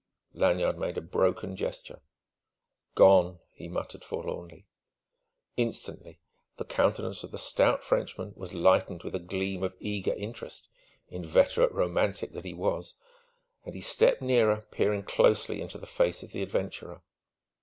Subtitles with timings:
[0.33, 2.01] Lanyard made a broken gesture.
[2.95, 4.65] "Gone!" he muttered forlornly.
[5.57, 6.19] Instantly
[6.57, 10.67] the countenance of the stout Frenchman was lightened with a gleam of eager interest
[11.09, 12.95] inveterate romantic that he was!
[13.63, 17.03] and he stepped nearer, peering closely into the face of the adventurer.